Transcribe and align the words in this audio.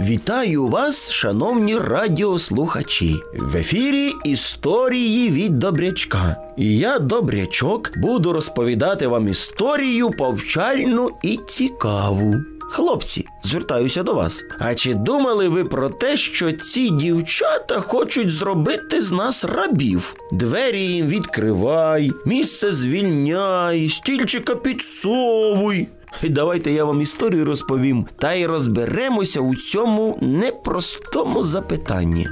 Вітаю 0.00 0.66
вас, 0.66 1.10
шановні 1.10 1.78
радіослухачі. 1.78 3.16
В 3.34 3.56
ефірі 3.56 4.12
історії 4.24 5.30
від 5.30 5.58
Добрячка. 5.58 6.36
І 6.56 6.76
я, 6.78 6.98
Добрячок, 6.98 7.92
буду 7.96 8.32
розповідати 8.32 9.06
вам 9.06 9.28
історію 9.28 10.10
повчальну 10.10 11.10
і 11.22 11.40
цікаву. 11.46 12.34
Хлопці, 12.70 13.26
звертаюся 13.42 14.02
до 14.02 14.14
вас. 14.14 14.44
А 14.58 14.74
чи 14.74 14.94
думали 14.94 15.48
ви 15.48 15.64
про 15.64 15.88
те, 15.88 16.16
що 16.16 16.52
ці 16.52 16.90
дівчата 16.90 17.80
хочуть 17.80 18.30
зробити 18.30 19.02
з 19.02 19.12
нас 19.12 19.44
рабів? 19.44 20.14
Двері 20.32 20.80
їм 20.80 21.06
відкривай, 21.06 22.12
місце 22.26 22.72
звільняй, 22.72 23.88
стільчика 23.88 24.54
підсовуй. 24.54 25.88
Давайте 26.22 26.70
я 26.70 26.84
вам 26.84 27.00
історію 27.00 27.44
розповім, 27.44 28.06
та 28.18 28.34
й 28.34 28.46
розберемося 28.46 29.40
у 29.40 29.54
цьому 29.54 30.18
непростому 30.20 31.42
запитанні. 31.44 32.28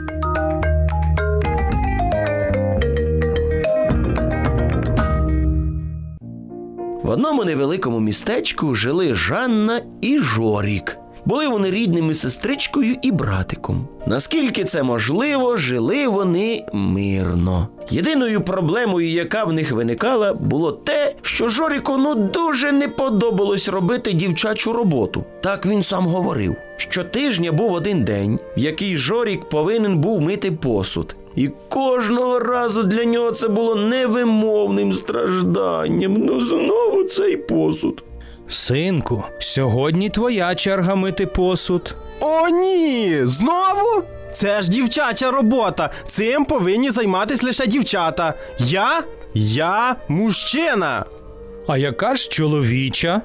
В 7.07 7.11
одному 7.11 7.45
невеликому 7.45 8.01
містечку 8.01 8.75
жили 8.75 9.15
Жанна 9.15 9.83
і 10.01 10.19
Жорік. 10.19 10.99
Були 11.25 11.49
вони 11.49 11.71
рідними 11.71 12.15
сестричкою 12.15 12.97
і 13.03 13.13
братиком. 13.13 13.89
Наскільки 14.07 14.65
це 14.65 14.83
можливо, 14.83 15.57
жили 15.57 16.09
вони 16.09 16.65
мирно. 16.73 17.69
Єдиною 17.91 18.41
проблемою, 18.41 19.09
яка 19.09 19.45
в 19.45 19.53
них 19.53 19.73
виникала, 19.73 20.35
було 20.35 20.73
те, 20.73 21.15
що 21.23 21.49
Жоріку 21.49 21.97
ну 21.97 22.15
дуже 22.15 22.73
не 22.73 22.89
подобалось 22.89 23.69
робити 23.69 24.13
дівчачу 24.13 24.73
роботу. 24.73 25.25
Так 25.43 25.67
він 25.67 25.83
сам 25.83 26.07
говорив. 26.07 26.57
Щотижня 26.77 27.53
був 27.53 27.73
один 27.73 28.05
день, 28.05 28.39
в 28.57 28.61
який 28.61 28.97
Жорік 28.97 29.49
повинен 29.49 29.99
був 29.99 30.21
мити 30.21 30.53
посуд. 30.53 31.17
І 31.37 31.51
кожного 31.69 32.39
разу 32.39 32.83
для 32.83 33.05
нього 33.05 33.33
це 33.33 33.49
було 33.49 33.75
невимовним 33.75 34.93
стражданням. 34.93 36.13
Ну 36.17 36.41
знову 36.41 37.05
цей 37.05 37.37
посуд. 37.37 38.03
Синку, 38.49 39.25
сьогодні 39.39 40.11
твоя 40.11 40.55
черга 40.55 40.95
мити 40.95 41.27
посуд. 41.27 41.95
О, 42.21 42.49
ні! 42.49 43.21
Знову? 43.23 44.03
Це 44.33 44.63
ж 44.63 44.71
дівчача 44.71 45.31
робота. 45.31 45.91
Цим 46.07 46.45
повинні 46.45 46.91
займатись 46.91 47.43
лише 47.43 47.67
дівчата. 47.67 48.35
Я? 48.59 49.03
Я 49.35 49.97
мужчина. 50.09 51.05
А 51.69 51.77
яка 51.77 52.15
ж 52.15 52.29
чоловіча? 52.31 53.21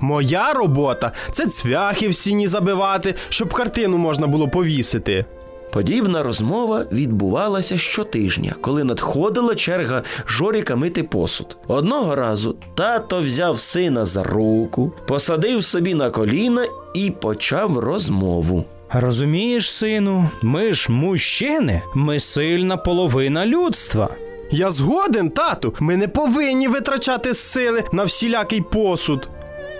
Моя 0.00 0.52
робота 0.52 1.12
це 1.32 1.46
цвяхи 1.46 2.08
в 2.08 2.14
стіні 2.14 2.48
забивати, 2.48 3.14
щоб 3.28 3.52
картину 3.54 3.98
можна 3.98 4.26
було 4.26 4.48
повісити. 4.48 5.24
Подібна 5.72 6.22
розмова 6.22 6.84
відбувалася 6.92 7.78
щотижня, 7.78 8.54
коли 8.60 8.84
надходила 8.84 9.54
черга 9.54 10.02
Жоріка 10.26 10.76
мити 10.76 11.02
посуд. 11.02 11.56
Одного 11.68 12.14
разу 12.14 12.56
тато 12.74 13.20
взяв 13.20 13.60
сина 13.60 14.04
за 14.04 14.22
руку, 14.22 14.92
посадив 15.06 15.64
собі 15.64 15.94
на 15.94 16.10
коліна 16.10 16.66
і 16.94 17.10
почав 17.10 17.78
розмову. 17.78 18.64
Розумієш, 18.92 19.70
сину, 19.70 20.30
ми 20.42 20.72
ж 20.72 20.92
мужчини, 20.92 21.82
ми 21.94 22.20
сильна 22.20 22.76
половина 22.76 23.46
людства. 23.46 24.08
Я 24.50 24.70
згоден, 24.70 25.30
тату. 25.30 25.74
Ми 25.80 25.96
не 25.96 26.08
повинні 26.08 26.68
витрачати 26.68 27.34
сили 27.34 27.84
на 27.92 28.04
всілякий 28.04 28.60
посуд. 28.60 29.28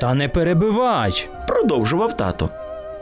Та 0.01 0.15
не 0.15 0.29
перебивай. 0.29 1.29
Продовжував 1.49 2.17
тато. 2.17 2.49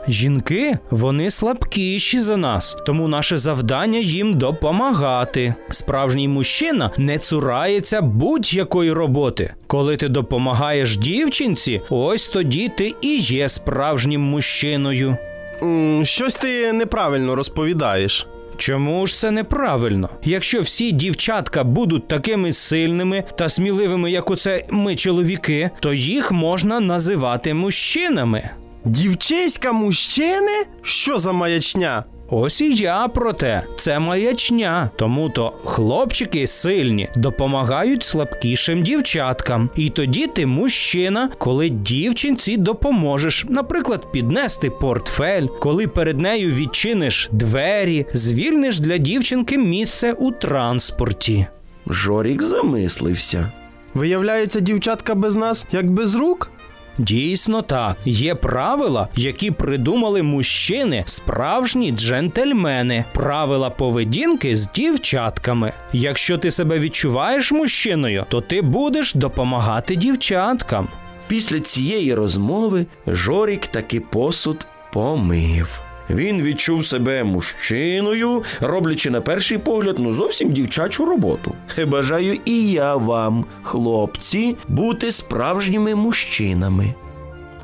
Жінки, 0.07 0.77
вони 0.89 1.29
слабкіші 1.29 2.19
за 2.19 2.37
нас, 2.37 2.77
тому 2.85 3.07
наше 3.07 3.37
завдання 3.37 3.99
їм 3.99 4.33
допомагати. 4.33 5.53
Справжній 5.69 6.27
мужчина 6.27 6.91
не 6.97 7.17
цурається 7.17 8.01
будь-якої 8.01 8.91
роботи. 8.91 9.53
Коли 9.67 9.97
ти 9.97 10.07
допомагаєш 10.09 10.97
дівчинці, 10.97 11.81
ось 11.89 12.27
тоді 12.27 12.71
ти 12.77 12.93
і 13.01 13.17
є 13.17 13.49
справжнім 13.49 14.21
мужчиною. 14.21 15.17
М, 15.61 16.05
щось 16.05 16.35
ти 16.35 16.73
неправильно 16.73 17.35
розповідаєш. 17.35 18.27
Чому 18.57 19.07
ж 19.07 19.15
це 19.17 19.31
неправильно? 19.31 20.09
Якщо 20.23 20.61
всі 20.61 20.91
дівчатка 20.91 21.63
будуть 21.63 22.07
такими 22.07 22.53
сильними 22.53 23.23
та 23.37 23.49
сміливими, 23.49 24.11
як 24.11 24.31
оце 24.31 24.65
ми 24.69 24.95
чоловіки, 24.95 25.69
то 25.79 25.93
їх 25.93 26.31
можна 26.31 26.79
називати 26.79 27.53
мужчинами. 27.53 28.49
Дівчиська 28.85 29.71
мужчини? 29.71 30.65
Що 30.81 31.17
за 31.17 31.31
маячня? 31.31 32.03
Ось 32.29 32.61
і 32.61 32.75
я 32.75 33.07
про 33.07 33.33
те, 33.33 33.63
це 33.77 33.99
маячня. 33.99 34.89
Тому 34.95 35.29
то 35.29 35.49
хлопчики 35.49 36.47
сильні 36.47 37.09
допомагають 37.15 38.03
слабкішим 38.03 38.83
дівчаткам. 38.83 39.69
І 39.75 39.89
тоді 39.89 40.27
ти 40.27 40.45
мужчина, 40.45 41.29
коли 41.37 41.69
дівчинці 41.69 42.57
допоможеш, 42.57 43.45
наприклад, 43.49 44.11
піднести 44.11 44.69
портфель, 44.69 45.47
коли 45.59 45.87
перед 45.87 46.19
нею 46.19 46.53
відчиниш 46.53 47.29
двері, 47.31 48.05
звільниш 48.13 48.79
для 48.79 48.97
дівчинки 48.97 49.57
місце 49.57 50.13
у 50.13 50.31
транспорті. 50.31 51.47
Жорік 51.87 52.41
замислився. 52.41 53.51
Виявляється, 53.93 54.59
дівчатка 54.59 55.15
без 55.15 55.35
нас 55.35 55.65
як 55.71 55.91
без 55.91 56.15
рук? 56.15 56.51
Дійсно 56.97 57.61
так, 57.61 57.97
є 58.05 58.35
правила, 58.35 59.07
які 59.15 59.51
придумали 59.51 60.23
мужчини, 60.23 61.03
справжні 61.07 61.91
джентльмени, 61.91 63.05
правила 63.13 63.69
поведінки 63.69 64.55
з 64.55 64.69
дівчатками. 64.75 65.73
Якщо 65.93 66.37
ти 66.37 66.51
себе 66.51 66.79
відчуваєш 66.79 67.51
мужчиною, 67.51 68.25
то 68.29 68.41
ти 68.41 68.61
будеш 68.61 69.13
допомагати 69.13 69.95
дівчаткам. 69.95 70.87
Після 71.27 71.59
цієї 71.59 72.13
розмови 72.13 72.85
Жорік 73.07 73.67
таки 73.67 73.99
посуд 73.99 74.65
помив. 74.93 75.90
Він 76.09 76.41
відчув 76.41 76.85
себе 76.85 77.23
мужчиною, 77.23 78.43
роблячи 78.59 79.09
на 79.09 79.21
перший 79.21 79.57
погляд 79.57 79.95
ну 79.99 80.13
зовсім 80.13 80.51
дівчачу 80.51 81.05
роботу. 81.05 81.55
Бажаю 81.87 82.39
і 82.45 82.71
я 82.71 82.95
вам, 82.95 83.45
хлопці, 83.63 84.55
бути 84.67 85.11
справжніми 85.11 85.95
мужчинами. 85.95 86.93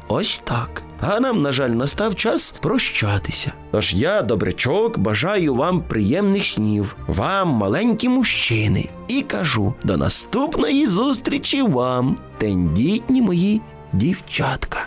Ось 0.08 0.42
так. 0.44 0.84
А 1.02 1.20
нам, 1.20 1.42
на 1.42 1.52
жаль, 1.52 1.70
настав 1.70 2.16
час 2.16 2.56
прощатися. 2.62 3.52
Тож 3.72 3.94
я, 3.94 4.22
добрячок, 4.22 4.98
бажаю 4.98 5.56
вам 5.56 5.82
приємних 5.82 6.46
снів, 6.46 6.96
вам, 7.08 7.48
маленькі 7.48 8.10
мужчини, 8.10 8.90
і 9.08 9.22
кажу 9.22 9.74
до 9.84 9.98
наступної 9.98 10.88
зустрічі 10.88 11.62
вам, 11.62 12.18
тендітні 12.38 13.22
мої 13.22 13.62
дівчатка. 13.94 14.87